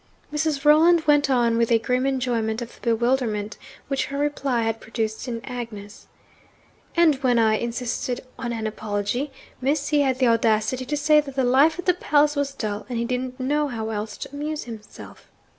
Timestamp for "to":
10.85-10.97, 14.17-14.29